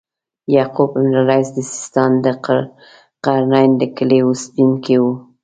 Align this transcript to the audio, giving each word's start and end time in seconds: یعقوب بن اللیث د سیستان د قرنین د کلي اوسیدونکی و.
یعقوب 0.55 0.89
بن 1.01 1.11
اللیث 1.19 1.47
د 1.53 1.57
سیستان 1.71 2.11
د 2.23 2.25
قرنین 3.25 3.71
د 3.77 3.83
کلي 3.97 4.19
اوسیدونکی 4.27 4.95
و. 5.01 5.05